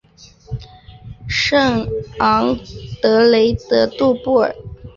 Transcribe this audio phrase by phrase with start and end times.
[1.27, 2.57] 圣昂
[3.03, 4.55] 德雷德杜布尔。